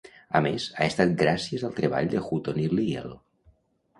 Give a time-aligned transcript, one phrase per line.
[0.37, 3.13] A més, ha estat gràcies al treball de Hutton i Lyell?